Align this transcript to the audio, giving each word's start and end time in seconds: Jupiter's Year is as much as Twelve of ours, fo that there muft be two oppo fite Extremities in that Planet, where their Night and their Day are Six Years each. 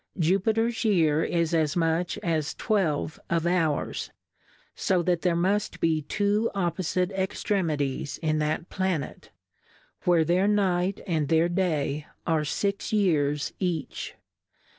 Jupiter's 0.17 0.83
Year 0.83 1.23
is 1.23 1.53
as 1.53 1.75
much 1.75 2.17
as 2.23 2.55
Twelve 2.55 3.19
of 3.29 3.45
ours, 3.45 4.09
fo 4.73 5.03
that 5.03 5.21
there 5.21 5.35
muft 5.35 5.79
be 5.79 6.01
two 6.01 6.49
oppo 6.55 6.83
fite 6.83 7.11
Extremities 7.11 8.17
in 8.17 8.39
that 8.39 8.67
Planet, 8.67 9.29
where 10.03 10.23
their 10.25 10.47
Night 10.47 11.01
and 11.05 11.27
their 11.27 11.47
Day 11.49 12.07
are 12.25 12.43
Six 12.43 12.91
Years 12.91 13.53
each. 13.59 14.15